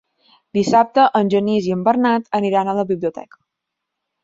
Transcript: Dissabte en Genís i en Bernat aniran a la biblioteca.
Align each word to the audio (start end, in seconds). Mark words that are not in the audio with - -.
Dissabte 0.57 1.03
en 1.19 1.29
Genís 1.33 1.69
i 1.69 1.75
en 1.77 1.85
Bernat 1.89 2.27
aniran 2.41 2.73
a 2.73 2.77
la 2.81 2.89
biblioteca. 2.95 3.43